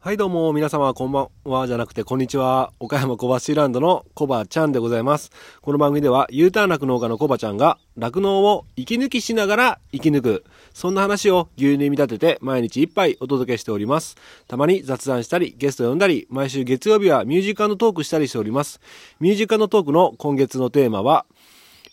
[0.00, 2.72] はいどうも皆様こんばんはじゃなくてこんにちは。
[2.78, 5.32] 岡山小橋ランドのコバちゃんでございます。
[5.60, 10.44] この番組では U ターン酪農家のコバちゃんが酪農を息抜きしながら生き抜く。
[10.72, 14.14] そんな話を牛乳に見立てて毎日一杯お届けしております。
[14.46, 18.80] たまに雑談したりゲスト呼んだり毎週月曜日はミュージカルのトークしたりしております。
[19.18, 21.26] ミュージカルのトークの今月のテーマは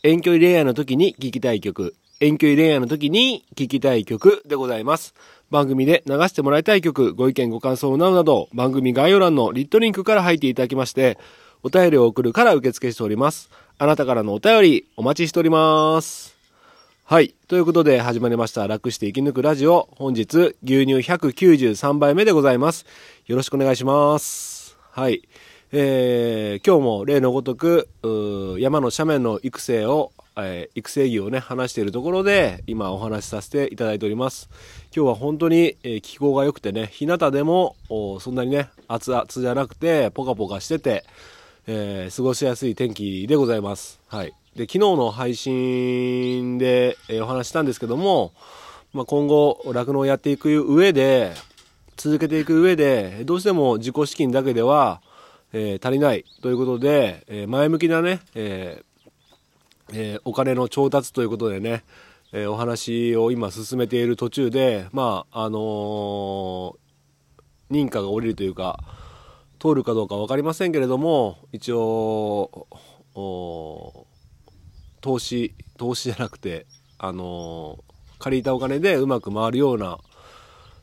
[0.04, 1.96] 遠距離恋愛の時に聴きたい曲。
[2.22, 5.16] 遠距離恋愛の時に聴きたい曲でございます。
[5.52, 11.18] 番組で流してもらいたい曲、ご意見ご感想などなど、番組概要欄のリットリンクから入っていただきまして、
[11.64, 13.50] お便りを送るから受付しております。
[13.78, 16.36] あなたからのお便り、お待ちしております。
[17.04, 17.36] はい。
[17.48, 18.68] ということで始まりました。
[18.68, 19.88] 楽して生き抜くラジオ。
[19.98, 22.86] 本日、牛乳193杯目でございます。
[23.28, 24.76] よろしくお願いします。
[24.92, 25.22] はい。
[25.72, 27.90] えー、今日も例のごとく、
[28.60, 34.50] 山の斜面の育成をえー、育成技をね、話しているところで、今お話しさせていただいております。
[34.96, 41.06] 今日は本当に、えー、気候が良くてね、日向でも、そんなにね、熱々じゃなくて、ポカポカしてて、
[41.68, 44.02] えー、過ごしやすい天気でございます。
[44.08, 44.34] はい。
[44.56, 48.34] で、昨日の配信で、えお話したんですけども、
[48.94, 51.34] まあ、今後、酪農をやっていく上で、
[51.96, 55.02] 続けていく上で、どうしても自己資金だけでは、
[55.54, 58.95] え足りないということで、え前向きなね、えー
[59.94, 61.84] えー、お金の調達ということでね、
[62.32, 66.74] えー、お話を今進めている途中で、まあ、あのー、
[67.72, 68.80] 認可が下りるというか、
[69.60, 72.68] 通るかどうか分かりませんけれども、一応、
[75.02, 76.66] 投資、投資じゃなくて、
[76.98, 77.84] あの
[78.20, 80.00] 借りたお金でうまく回るような、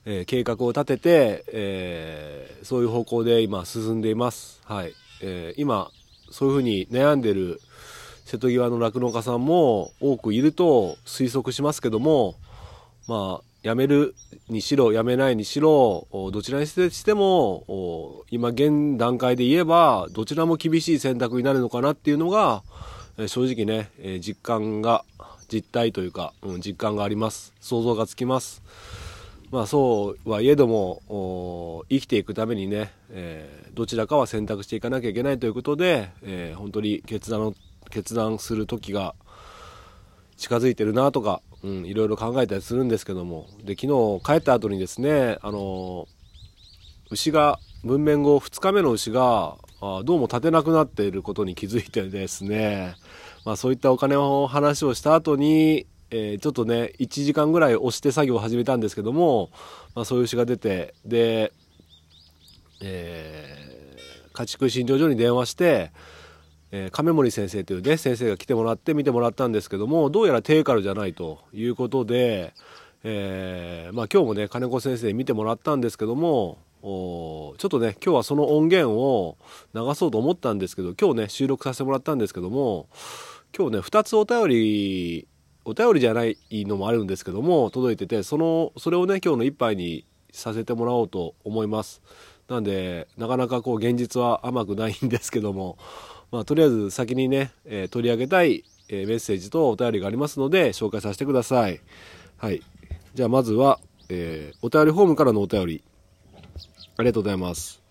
[0.04, 4.60] えー、計画を立てて、えー、そういう方向で今進んでいます。
[4.64, 4.92] はい。
[5.22, 5.90] えー、今、
[6.30, 7.60] そういうふうに悩んでる、
[8.32, 12.34] 瀬戸際の酪農家さんも多くいると推測しますけども
[13.06, 14.14] まあ辞める
[14.48, 22.62] にしろ辞めないにしろどちらにしても今現段階で言えばどちらも厳しい選択になるのかなっていうのが
[23.26, 25.04] 正直ね実感が
[25.52, 26.32] 実態というか、
[26.64, 27.52] 実感があります。
[27.60, 28.62] 想像がつきます。
[29.50, 32.90] まあそうはいえども生きていくためにね、
[33.74, 36.08] どちらかは選択していかなきゃいけないということで、
[36.56, 37.54] 本当に決断を
[37.92, 39.14] 決断する時が
[40.36, 43.46] 近づいてるなとか、うん、いろいろ考えたりするんですけども。
[43.62, 46.08] で昨日帰った後にですねあの
[47.10, 52.94] 牛が文面後2日目の牛があどうも立てなくなっていることに気づいてですね、
[53.44, 59.50] まあ、そういったお金の話をした後に、えー、ちょっとね1時間ぐらい押して作業を始めたんですけども、
[59.94, 61.52] まあ、そういう牛が出てで、
[62.80, 65.90] えー、家畜診療所に電話して
[66.74, 72.54] えー、亀森先生というね先生が来てもらって見てもらったんですけどもどうやら低カルじゃないということで、
[73.04, 79.36] えー、まあ、今日もね金子先生に見てもらったんですけどもおちょっとね今日はその音源を
[79.74, 82.88] 流そうと思ったんですけど今日ね収録させてもらったんですけども
[83.56, 85.28] 今日ね2つお便り
[85.64, 92.02] お便りじゃないのもあるんですけども届いててそのそれをね今日の一杯にさせてもらおうと思います。
[92.48, 95.78] なんでなかなかこう現実は甘くないんですけども
[96.30, 101.80] まあ、とりあえず先にね、えー、取り上げたい、えー、メッセージとお便りがありますので紹介させてください。
[102.38, 102.62] はい。
[103.14, 105.84] じゃあまずは、えー、お便りフォームからのお便り。
[106.96, 107.82] ありがとうございます。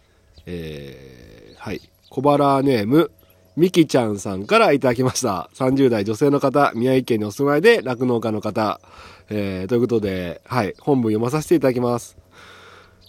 [0.47, 1.81] えー、はい。
[2.09, 3.11] 小腹ネーム、
[3.55, 5.49] みきちゃんさんからいただきました。
[5.53, 8.81] 30代女性の方、宮城県にお住まいで酪農家の方。
[9.29, 10.73] えー、ということで、はい。
[10.79, 12.17] 本文読まさせていただきます。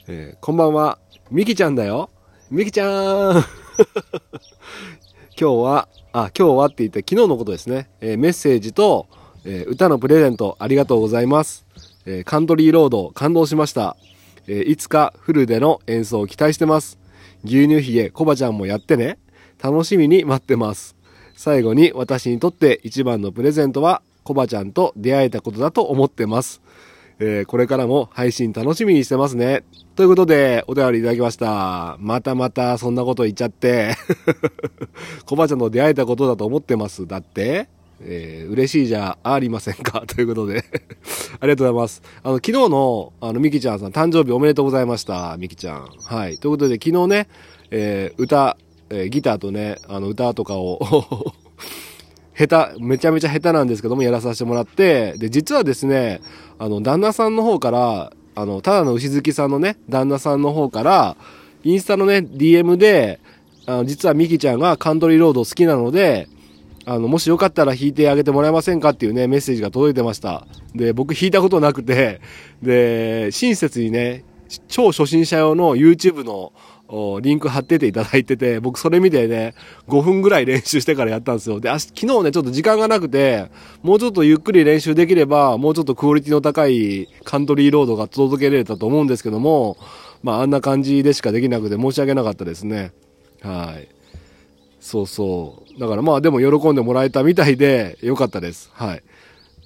[0.09, 1.02] えー、こんばんは。
[1.33, 2.11] みきちゃんだよ。
[2.51, 3.45] みきちゃーん
[5.41, 7.89] 今日は、あ、今日はって言った昨日のことですね。
[8.03, 9.07] えー、メッセージと、
[9.47, 11.65] えー、歌のプレゼントありがとうございます。
[12.05, 13.97] えー、カントリーロード感動しました。
[14.47, 16.99] えいつかフルでの演奏を期待してます。
[17.45, 19.17] 牛乳ひげコバちゃんもやってね。
[19.59, 20.97] 楽しみに待ってます。
[21.35, 26.61] 最後に私にとって一番のプレゼントはコバちゃんと出会えたことだと思ってます。
[27.21, 29.65] え、これからも配信楽しみにしてますね。
[29.95, 31.99] ということで、お便りいただきました。
[32.01, 33.95] またまたそんなこと言っちゃって。
[35.27, 37.07] コバちゃんと出会えたことだと思ってます。
[37.07, 37.69] だって、
[38.01, 40.65] えー、嬉しいじゃありませんか ということで
[41.41, 42.03] ありがとうございます。
[42.23, 45.37] あの、昨日の、あの、ミキちゃんさん、誕生日おめでとうございました。
[45.39, 45.91] ミキちゃん。
[46.07, 46.39] はい。
[46.39, 47.29] ということで、昨日ね、
[47.71, 48.57] えー、歌、
[48.89, 50.81] えー、ギターとね、あの、歌とかを
[52.35, 56.23] 下手、めちゃめちゃ下手なんですけども、やらさせてもらって、で、実はですね、
[56.59, 61.17] あの、旦那さんの方から、あの、ただの牛好きさんのね、旦那さんの方から、
[61.65, 63.21] インスタのね、DM で、
[63.67, 66.29] あの、実はミキちゃんがカントリーロード好きなので、
[66.85, 70.47] あの、もしよかったら弾いてあげてもらえませんかっていうね、メッセージが届いてました。
[70.75, 72.21] で、僕弾いたことなくて、
[72.63, 74.25] で、親切にね、
[74.69, 76.53] 超初心者用の YouTube の
[77.23, 79.55] リンク貼ってていただいてて、 僕それ見てね、
[79.89, 81.59] 5分ぐらい練習してからやったんですよ。
[81.59, 83.47] で、昨日ね、ちょっと時間がなくて、
[83.83, 89.77] もうちょっとゆっくり練習できれば、もうちょっとクオリティの高いカントリーロードが届けられたと思うんですけども、
[90.23, 92.93] まああんな感じでしかできなくて申し訳なかったですね。
[93.41, 93.89] はい。
[94.81, 95.81] そうそう。
[95.81, 98.71] だからまあでも喜んでもらえたみたいで、よかったです。
[98.75, 99.03] はい。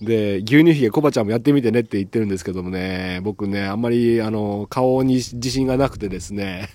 [0.01, 6.69] で、牛乳ひげコバちゃんもやってみてねって言ってるんですけどもね、僕ね、あんまり、あの、顔に自信がなくてですね、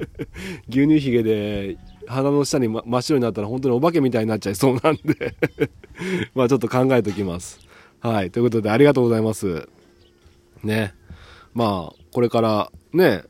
[0.68, 1.76] 牛乳ひげで
[2.06, 5.34] 鼻の下に、ま、真っ白になったら本当にお化けみたいになっちゃいそうなんで
[6.34, 7.60] まあちょっと考えときます。
[8.00, 8.30] はい。
[8.30, 9.68] ということで、ありがとうございます。
[10.62, 10.94] ね。
[11.54, 13.24] まあ、これからね、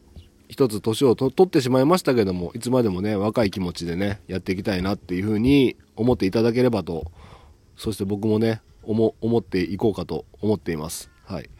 [0.49, 7.11] 一つ年を取ってしまいましたけども、いつまでもね、若い気持ちでね、やっていきたいなっていうふうに思っていただければと、
[7.77, 11.11] そして僕もね、思っていこうかと思っています。
[11.25, 11.51] はい。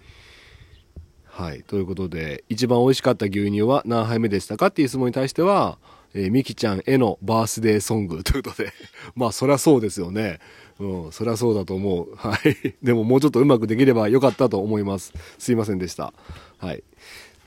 [1.25, 1.65] はい。
[1.65, 5.79] ということで、一番美味しかった牛乳は何杯目でしたかっていう質問に対しては、
[6.15, 8.73] えー、みきちゃんへのバースデーソングということで、
[9.17, 10.39] まあ、そりゃそうですよね。
[10.79, 12.15] うん、そりゃそうだと思う。
[12.15, 12.75] はい。
[12.85, 15.13] でももうちょっとうまくできればよかったと思います。
[15.39, 16.15] すいませんでした。
[16.59, 16.85] はい。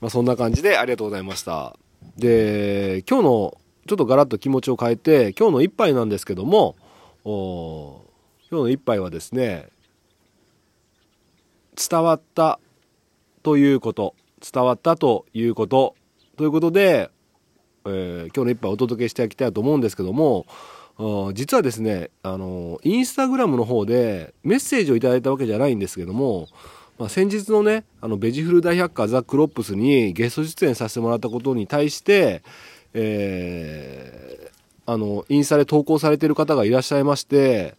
[0.02, 1.78] まあ、そんな感じでありがとうございました。
[2.18, 3.58] で、今日の
[3.88, 6.76] ちょっとガラッと気持ちを変えて、今日の一杯なんですけども、
[7.24, 8.02] お
[8.50, 9.68] 今日の一杯はですね
[11.76, 12.60] 伝わった
[13.44, 15.96] ということ伝わったということ
[16.38, 17.10] ということで、
[17.86, 20.46] えー、今日の一杯お届けしていきたいと思うんですけども
[21.34, 26.48] 実はですねあのインスタグラムの方でメッセージをいただいたわけじゃないんですけども、
[26.98, 32.42] まあ、先日のねあのベジフル大百科ザ・クロップスにゲスト出演させてもらったことに対して、
[32.94, 37.76] えー、あのインスタで投稿されてる方がいらっしゃいまして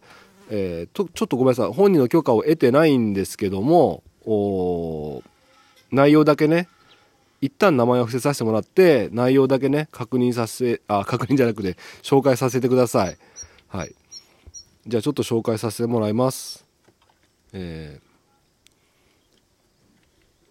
[0.49, 1.73] えー、とちょっとごめんなさい。
[1.73, 4.03] 本人の許可を得てないんですけども
[5.91, 6.67] 内容だけね
[7.41, 13.17] 一旦名前を伏せさせてもらって内容だけね確認させあ確認じゃなくて紹介させてください。
[13.67, 13.95] はい。
[14.87, 16.65] じゃあちょっと紹介させてもらいます。
[17.53, 18.01] えー、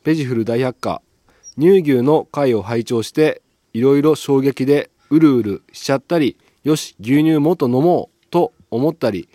[0.04, 1.02] ベジフル大百科。
[1.58, 3.42] 乳牛の回を拝聴して
[3.72, 9.28] いろいろ衝撃でうるうるしちゃったりよし牛乳もっと飲もうと思ったり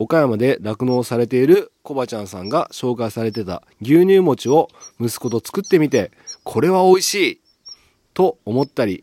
[0.00, 4.68] 岡山で酪農されているコバちゃんさんが紹介されてた牛乳餅を
[5.00, 6.12] 息子と作ってみて、
[6.44, 7.40] これは美味しい
[8.14, 9.02] と思ったり、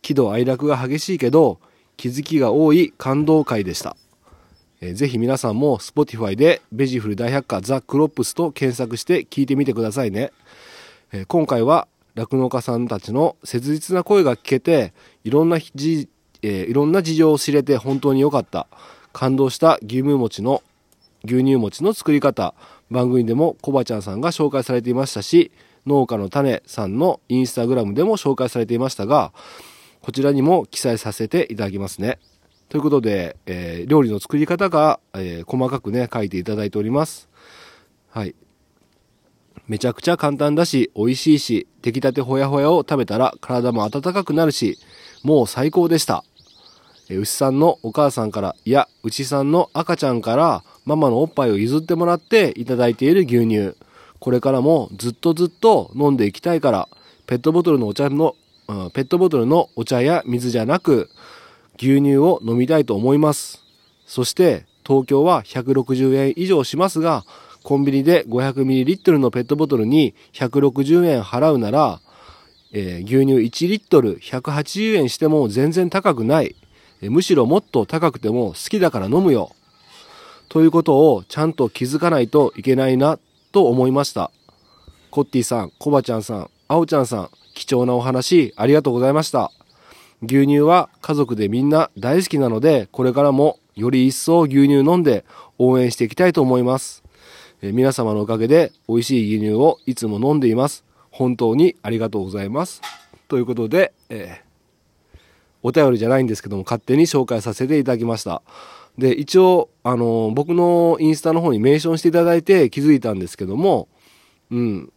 [0.00, 1.58] 喜怒哀楽が激しいけど、
[1.96, 3.96] 気づきが多い感動会でした。
[4.80, 10.30] えー、ぜひ皆さんも Spotify でベジフル大百科ザ・クロップスと検索して聞いてみてくださいね。
[11.12, 14.92] えー、今回は酪農家さんたちの切実な声が聞けて、
[15.24, 16.08] いろんなじ、
[16.42, 18.68] えー、いろんな事情を知れて本当に良かった。
[19.18, 20.62] 感動した牛乳餅の
[21.24, 22.54] 牛乳餅の作り方。
[22.88, 25.50] 番組でもコバちゃんさんが紹介されていましたし
[25.86, 29.32] 農家の種さんのインスタグラムでも紹介されていましたが
[30.00, 32.20] こちらにも記載させていただきますね。
[32.68, 37.28] ということで、えー、料理の作り方が、えー、細かくね書いていただいております。
[38.10, 38.36] はい。
[39.66, 44.78] めちゃくちゃ簡単だし美味しいし出来たてほやほやを食べたら体も温かくなるし
[45.24, 46.22] もう最高でした。
[47.10, 53.74] 牛さんのお母さんから、いや、牛さんの赤ちゃんからママのおっぱいを譲ってもらっていただいている牛乳。
[54.18, 56.88] これからもずっとずっと飲んでいきたいから、
[57.26, 58.34] ペットボトルのお茶の、
[58.92, 61.08] ペットボトルのお茶や水じゃなく、
[61.78, 63.64] 牛乳を飲みたいと思います。
[64.06, 67.24] そして、東京は160円以上しますが、
[67.62, 72.00] コンビニで 500ml のペットボトルに160円払うなら、
[72.72, 73.34] えー、牛乳
[73.66, 76.56] 1リットル180円しても全然高くない。
[77.02, 79.52] むしろもっと高くても好きだから飲むよ。
[80.48, 83.18] ということをちゃんと気づかないといけないな
[83.52, 84.30] と思いました。
[85.10, 89.52] コッティさん、コバちゃんさん、アオちゃんさん、貴重なお話ありがとうございました。
[90.22, 95.24] 牛乳は家族でみんな大好きなので、これからもより一層牛乳飲んで
[95.58, 97.04] 応援していきたいと思います。
[97.62, 100.84] え皆様のおかげで美味しい牛乳をいつも飲んでいます。
[101.10, 102.80] 本当にありがとうございます。
[103.28, 104.47] ということで、えー
[105.62, 108.42] お便りじゃないんですけども、勝手に紹介させていただきました。
[108.96, 113.88] で、一応、あの、僕のインスタの方にメンションしていただいて気づいたんですけども、
[114.50, 114.92] うん。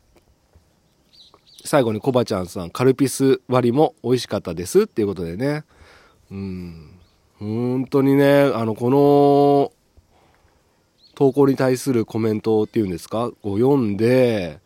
[1.63, 5.63] 最後にコバちゃんさん、カルピス割りも美味しかったですっていうことでね。
[6.31, 6.99] うん。
[7.37, 9.71] 本当にね、あの、この、
[11.13, 14.59] 投稿に対するコメントっていうんですか、こう読んで、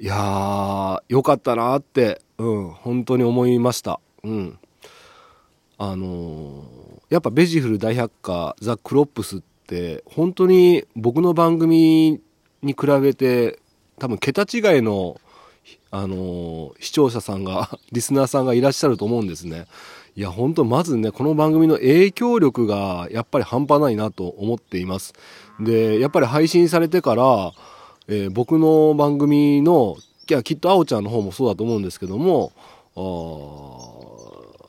[0.00, 4.00] いやー、よかったなって、うん、本当に思いました。
[4.22, 4.58] うん。
[5.78, 6.64] あの
[7.10, 12.20] やっぱベジフル大百科ザ・クロップスって本当に僕の番組
[12.62, 13.58] に比べて
[13.98, 15.20] 多分桁違いの
[15.90, 19.66] あの視聴者さんが リスナーさんがいらっしゃると思うんですね。
[20.16, 25.12] いや本当まずねこの番組の影響力がやっぱり半端ないなと思っています。
[25.60, 27.52] でやっぱり配信されてから、
[28.08, 29.96] えー、僕の番組の
[30.28, 32.52] いやきっとあおちゃんの方もそうだと思うんですけども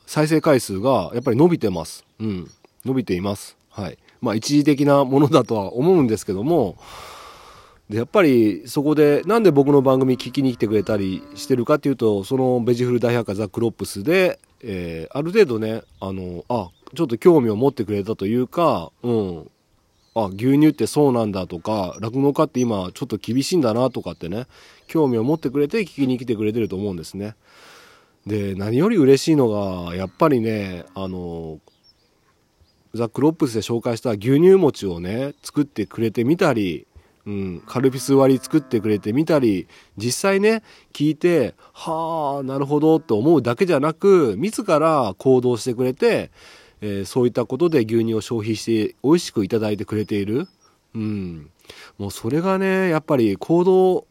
[0.06, 2.04] 再生回数がやっぱり伸びてます。
[2.20, 2.50] うん。
[2.84, 3.56] 伸びています。
[3.70, 3.98] はい。
[4.20, 6.76] まあ一時的なものだとは思うんですけども、
[7.90, 19.50] で、やっぱりそこでなんで僕の番組聞きに来てくれたりしてるかっていうと、そのベジフル大百科ザ・クロップスで、えー、ある程度ね、あの、あ、ちょっと興味を持ってくれたというか、うん。
[20.14, 24.46] あ、牛乳ってそうなんだとか、落語家って今ちょっと厳しいんだなとかってね、
[24.86, 27.36] 興味を持ってくれて聞きに来てくれてると思うんですね。
[28.26, 31.60] で何より嬉しいのがやっぱりねあの
[32.94, 36.86] ザ・クロップスで紹介した牛乳餅をね作ってくれてみたり、
[37.24, 46.32] うん、カルピス割り作ってくれてみたり実際ね聞いてはあなるほどと思うだけじゃなく自ら行動してくれて、
[46.80, 50.48] えー、そういったことで牛乳を消費して美味しくいいてくれている、
[50.94, 51.50] うん、
[51.98, 54.06] もうそれがねやっぱり行動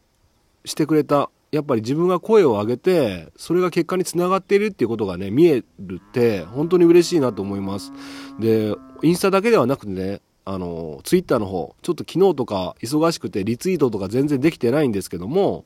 [0.64, 7.92] してくれたやっぱり自分が声を上げてそれが結果につながっているっていうことがね見えるって本当に嬉しいなと思います。
[8.38, 15.64] でインスタだけではなくてねあのツイッターの方ちょっと昨日とか忙しくてリツイートとか全然できてないんですけども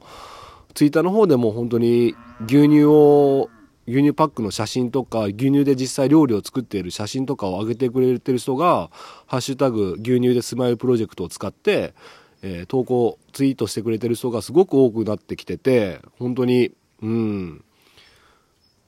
[0.74, 2.14] ツイッターの方でも本当に
[2.46, 3.50] 牛乳を
[3.86, 8.90] 牛乳パックの写真とか牛乳で実際料理を作っている写真とかを上げてくれてる人が
[9.26, 11.94] 「ハッシュタグ牛乳でスマイルプロジェクト」を使って
[12.42, 17.64] えー、投稿ツイートしてくれてる人がすごく多くなってきてて本当にうん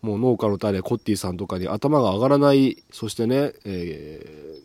[0.00, 4.58] もう農家の種コッティさんとかに頭が上がらないそしてね、え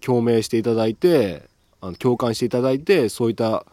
[0.00, 1.48] ー、共鳴していただいて
[1.80, 3.66] あの共感していただいてそういった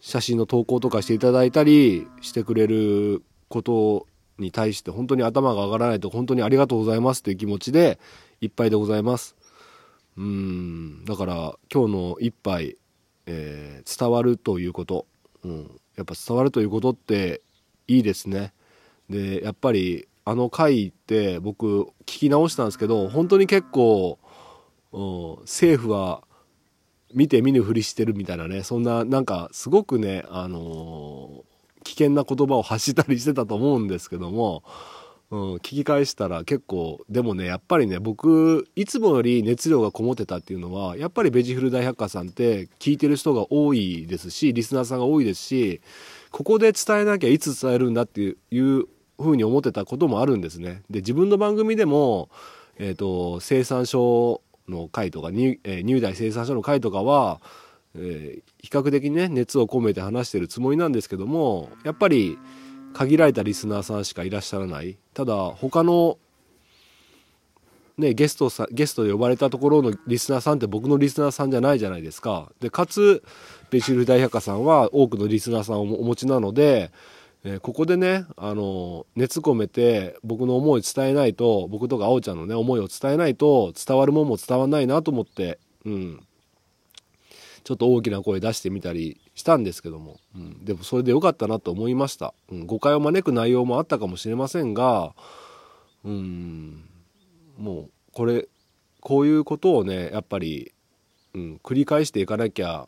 [0.00, 4.06] 写真の投稿とかしていただいたりしてくれること
[4.38, 7.98] に対して本当に頭が上がらないと本当にありがとうございますという気持ちで
[8.40, 9.36] いっぱいでございます。
[10.16, 12.76] うんだから今日の一杯
[13.26, 15.06] えー、伝わるということ、
[15.44, 17.42] うん、やっぱ伝わるということって
[17.88, 18.52] いいですね。
[19.08, 24.18] でやっぱりあの回って僕聞き直したんですけど本当に結構、
[24.92, 26.22] うん、政府は
[27.12, 34.62] 見て見ぬふりしてるみたいなねそんななんかすごくね、あのー、危険な言葉を発したりしてたと思うんですけども
[35.34, 45.80] うん、聞き返したら結構でもねやっぱりね僕いつもより熱量がこもってたっていうのはやっぱりベジフル大百科さんって聞いてる人が多いですしリスナーさんが多いですし
[46.30, 48.84] ここで伝えなきゃいつ伝えるんだっていう
[49.18, 50.82] ふうに思ってたこともあるんですね。
[50.88, 52.28] で自分の番組でも、
[52.78, 57.40] えーと、生産省の会とか入,、えー、入大生産所の会とかは、
[57.96, 62.38] えー、比較的ね熱を込めて話してるつもりなんですけどもやっぱり
[62.94, 64.96] 限られたリスナーさんしかいらっしゃらない。
[65.12, 66.16] ただ他の
[67.98, 72.50] ねゲストさゲストで呼ばれたところのリスナーさんって僕のリスナーさんじゃないじゃないですか。
[72.60, 73.22] でかつ
[73.70, 76.92] ベシル大百科さんは多くのリスナーさんをお持ちなので、
[77.42, 86.20] えー、ここでねあの熱込めて僕の思い伝えないと僕とかあおちゃんのね思いを伝えないと伝わるもんも伝わんないなと思ってうん。
[87.64, 95.14] ちょっと大きな声出してみたりしたんですけども、うん、でもそれで良かったなと思いました、うん、誤解を招く内容もあったかもしれませんが。
[96.04, 96.88] うん。
[97.58, 98.48] もうこれ
[99.00, 100.72] こういうことをねやっぱり、
[101.34, 102.86] うん、繰り返していかなきゃ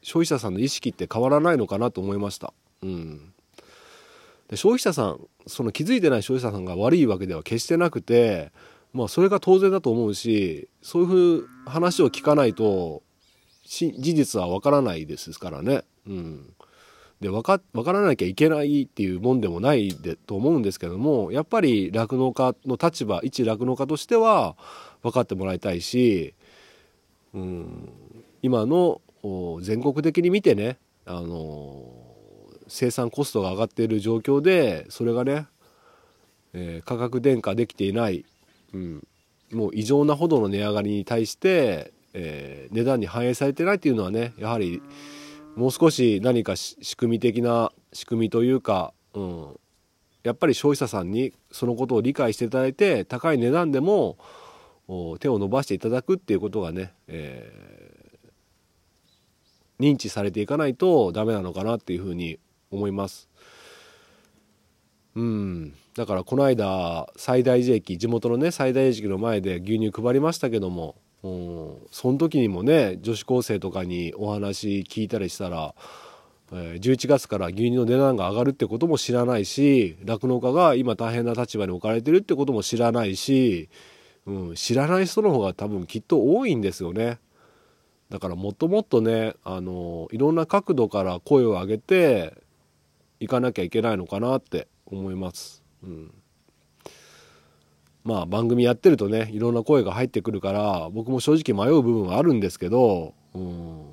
[0.00, 2.54] 消費者さんの意識って変わらないのかなと思いました。
[2.82, 3.34] うん。
[4.48, 8.52] で消費者さんその気づいてない消費者さんが悪いわけでは決してなくて
[8.94, 13.02] まあそれが当然だと思うしそういうふう話を聞かないと
[13.66, 15.82] 事実はわからないですからね。
[16.06, 16.54] うん、
[17.20, 24.56] で分か分からなきゃいけないっていうもんでもないでと思うんですけどもやっぱり酪農家の立場一酪農家としては
[25.02, 26.34] 分かってもらいたいし、
[27.34, 27.92] うん、
[28.42, 29.00] 今の
[29.60, 31.84] 全国的に見てねあの
[32.68, 35.46] 生産コストが上がっている状況でそれがね、
[36.52, 38.24] えー、価格転嫁できていない、
[38.74, 39.06] うん、
[39.52, 44.82] もう異常なほどの値上がりに対してえー、値段に反映されてないっていうのはねやはり
[45.54, 49.60] もう少し何か仕組み的な仕組みというか、うん、
[50.22, 54.16] やっぱり消費者さんにそのことを理解していただいて高い値段でも
[55.20, 62.38] 手を伸ばしていただくっていうことがね、えー、認知されていかないとダメなのかなっていうふうに
[62.70, 63.28] 思います。
[65.16, 70.94] うん、だからこの間最大寺駅地元のね最大寺駅の前で牛乳配りましたけども
[71.26, 75.74] うん、その時にもね女子高生とかにお話聞いたりしたら
[76.52, 83.68] えー、11月から牛乳の値段が上がるってことも知らないし酪農家が今大変な立場に置かれてるってことも知らないし、
[84.26, 87.18] うん、知らない人の方が多分きっと多いんですよね。
[88.10, 92.34] だからもっともっとねあのいろんな角度から声を上げて
[93.18, 95.64] いかなきゃいけないのかなって思います。
[95.82, 96.14] うん
[98.06, 103.84] まあ番組やってるとねいろんな声が入ってくるから僕も正直迷う部分はあるんですけど、うん、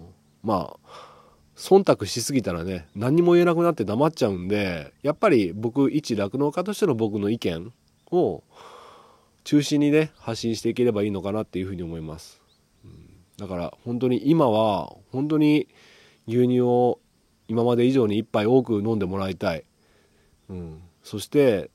[0.43, 1.13] まあ
[1.55, 7.73] 忖度しすぎたらね何も言えなくなって黙っちゃうんでやっぱり僕一酪農家としての僕の意見
[8.11, 8.43] を
[9.43, 12.39] 中心にね発信していければいいのかなっていうふうに思います、
[12.85, 15.67] うん、だから本当に今は本当に
[16.27, 16.99] 牛乳を
[17.47, 19.63] 今まで以上に1杯多く飲んでもらいたい、
[20.49, 21.71] うん、そして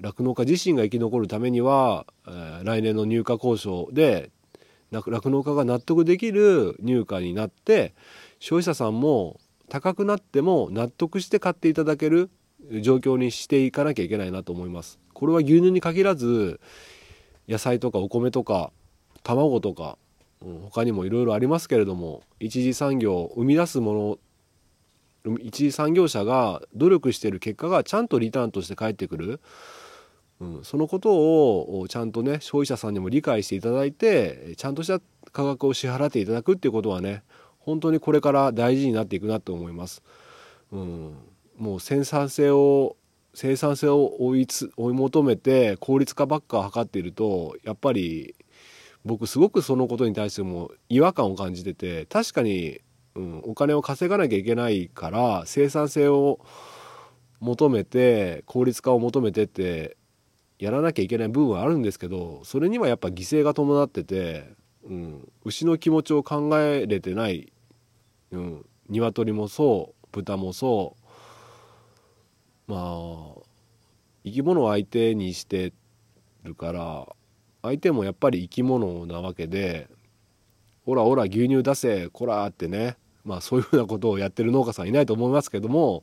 [0.00, 4.30] 酪農、えー、家自身が生き残るためには、えー、来年の入荷交渉で
[4.90, 7.94] 酪農家が納得できる入荷になって
[8.38, 9.38] 消費者さんも
[9.68, 12.30] 高くなっても納得して買っていただける
[12.80, 14.98] 状況にしていかなきゃいけないなと思います。
[15.12, 16.60] これは牛乳に限らず
[17.48, 18.72] 野菜とかお米とか
[19.22, 19.98] 卵とか、
[20.42, 24.18] うん、他にもいろいろありますけれども一次産業を生み出すもの
[25.40, 29.40] 一次産業者が努力してる結果がちゃんとリターンとして返ってくる、
[30.40, 35.00] うん、そのことをちゃんとね消費者さんにも理解していただいてちゃんとした
[35.32, 37.22] 価格を支払っていただくっていうことはね
[37.58, 40.02] 本当にこれから大事になっていくなと思います。
[40.72, 41.14] うん、
[41.56, 42.96] もう生産性を
[43.34, 48.34] 生産性を追いつ追い求めて効率化ばっか図っているとやっぱり
[49.04, 52.80] 僕すごくそのことに対しても違和感を感じてて確かに
[53.18, 56.38] うん、お金を稼がなきゃいけないから生産性を
[57.40, 59.96] 求めて効率化を求めてって
[60.60, 67.52] やらなきゃいけない部分はあるんですけどそれにはやっぱ犠牲が伴ってて、うん、牛の気持ちを考えれてない、
[68.30, 69.98] うん、鶏もそう。
[70.10, 70.96] 豚もそ
[72.68, 72.72] う。
[72.72, 73.42] まあ
[74.24, 75.72] 生き物を相手にして
[76.44, 77.06] るから
[77.62, 79.88] 相手もやっぱり生き物なわけで
[80.84, 82.96] 「ほらほら牛乳出せこら」ってね。
[83.28, 86.02] まあそういうふうなことをやってる農家さんいないと思いますけども、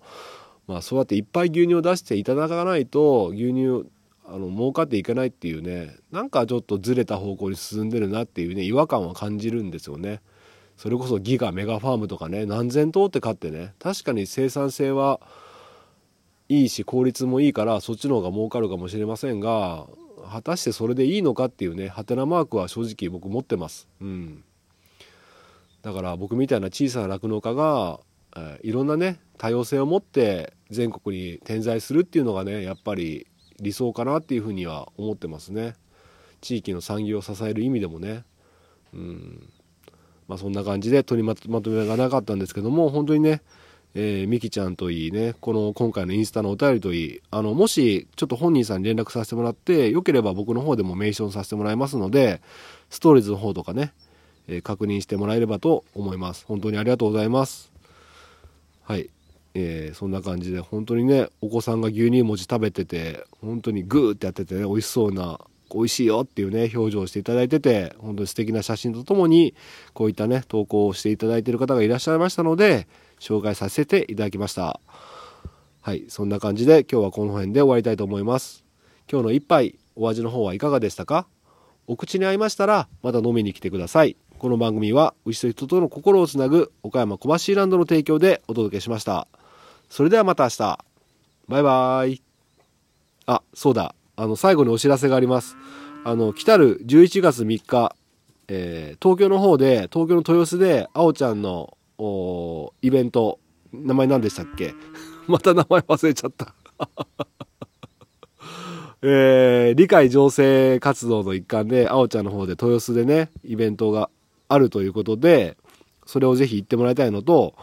[0.67, 3.89] まあ、そうやっていっぱい牛乳を出していただかないと牛乳
[4.27, 10.21] あの儲かっていけないっていうねなんかちょっとずれた方向に進んでるなっていうね違和感は感じるんですよね。
[10.77, 15.19] それこそギガメガファームとかね何千頭って買ってね確かに生産性は
[16.49, 19.87] いいし効率もいいからそっちの方が儲かるかもしれませんが
[20.29, 23.87] 果たしてそれでいいのかっていうねハテナマークは正直僕持ってます。
[24.01, 24.43] うん
[25.85, 27.99] だから僕みたいな小さな酪農家が、
[28.35, 33.27] え、いろんなね多様性を持って全国に点在するっていうのがねやっぱり
[33.59, 35.75] 理想かなっていうふうには思ってますね。
[36.41, 38.23] 地域の産業を支える意味でもね。
[38.95, 39.47] うん。
[40.27, 43.43] まあそんな感じで取りまとめがなかったんですけども本当にね
[43.97, 52.41] えー、みきちゃんといいね、この今回のインスタのお便りといい、あの、もし、ちょっと本人さんに連絡させてもらって、よければ僕の方でもメーションさせてもらいますので、
[52.89, 53.93] ストーリーズの方とかね、
[54.47, 56.45] えー、確認してもらえればと思います。
[56.45, 57.71] 本当にありがとうございます。
[58.83, 59.09] はい。
[59.57, 65.39] えー、そんな感じで本当にねお子さんが牛乳餅食べてて本当にグーってやっててね美味しそうな
[65.73, 69.55] 美味しいよっていうね表情をしていただいてて本当に素敵な写真とともに
[69.93, 72.85] こういったね投稿をしていただいている方がいらっしゃいましたので
[73.21, 74.81] 紹介させていただきました
[75.81, 78.65] はいそんな感じで今日はこの辺で終わりたいと思います
[79.09, 81.27] 今日の一杯お味の方はいかがでしたか？
[81.87, 89.27] お口に合いましたらまた飲みに来てくださいこの番組は牛と人との心をつなぐ岡山小橋ランドの提供でお届けしました。
[89.89, 90.85] それではまた明日。
[91.47, 92.21] バイバイ。
[93.27, 93.95] あ、そうだ。
[94.15, 95.55] あの、最後にお知らせがあります。
[96.03, 97.95] あの、来たる11月3日、
[98.47, 101.77] えー、東京の方で、東京の豊洲で、あおちゃんの、
[102.81, 103.39] イベント、
[103.71, 104.73] 名前何でしたっけ？
[105.27, 106.53] また名前忘れちゃった
[109.01, 114.09] えー、理解醸成活動の一環で、あおちゃんの方で豊洲でね、イベントが
[114.47, 115.57] あるということで、
[116.05, 117.55] それをぜひ言ってもらいたいのと、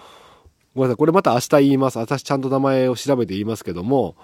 [0.74, 1.98] ごめんなさい、これまた明日言います。
[1.98, 4.16] 私ちゃんと名前を調べて言いますけども、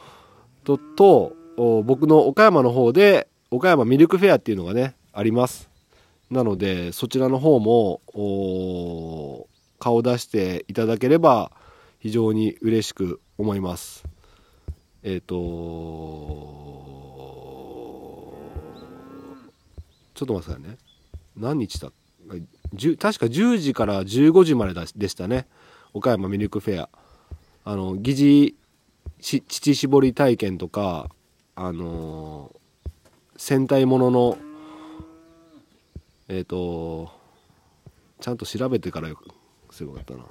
[0.65, 1.35] と、と、
[1.85, 5.71] 僕の岡山の方で、岡山ミルクフェアっていうのがね、あります。
[6.31, 8.01] なので、そちらの方も、
[9.79, 11.53] 顔出していただければ、
[11.99, 14.05] 非常に嬉しく思います。
[15.03, 15.35] えっ、ー、と
[20.15, 20.79] ちょっと待ってくださいね。
[21.37, 21.93] 何日だっ
[22.29, 25.47] 確か10時から15時まででしたね。
[25.95, 26.91] 岡山ミルクフェア。
[27.65, 28.55] あの疑似
[29.21, 31.11] 乳搾り体験とか
[31.55, 32.91] あのー、
[33.37, 34.39] 戦隊ものの
[36.29, 37.11] えっ、ー、と
[38.21, 39.29] ちゃんと調べてからよく
[39.71, 40.25] すごかったな。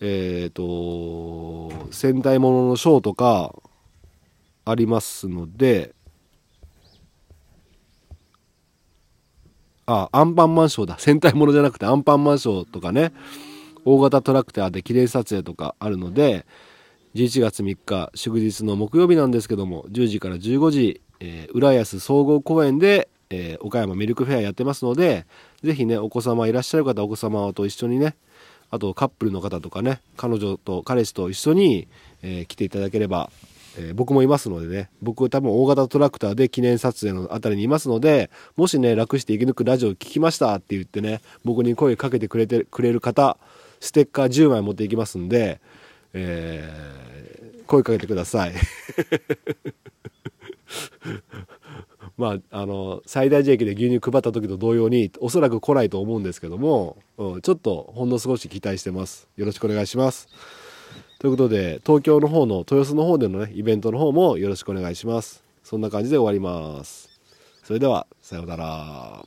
[0.00, 3.54] えっ、と戦隊もののショーとか
[4.64, 5.94] ありますので
[9.86, 10.96] あアンパンマンショーだ。
[10.98, 13.12] 戦隊ものじゃなくてアンパンマンショーとかね。
[13.84, 16.46] 大型トラクターで記念撮影とかあるので
[17.14, 25.26] 11月3日祝日の木曜日なんですけども10時から15時、えー、浦安総合公園で、えー、岡山ミルクフェアやってますので
[25.62, 28.16] ぜひねお子様いらっしゃる方お子様と一緒にね
[28.70, 31.86] あとカップルの方とかね彼女と彼氏と一緒に、
[32.22, 33.30] えー、来ていただければ、
[33.78, 43.36] えー、僕もいますのでね僕多分大型トラクターで記念撮影のあたりにいますのでもしね楽して生き抜くラジオ聞きましたって言ってね僕に声かけてくれてくれる方
[43.80, 45.60] ステッカー10枚持っていきますんで、
[46.12, 48.54] えー、声かけてください。
[52.16, 59.28] まあ、あの最大寺駅で牛乳配った時と同様におそらく来ないと思うんですけども、うん、ちょっとほんの少し期待してます。
[59.36, 60.28] よろしくお願いします。
[61.24, 65.42] ということで東京の方の豊洲の方でのねイベントの方もよろしくお願いします。
[65.62, 67.08] そんな感じで終わります。
[67.62, 69.24] それではさようなら。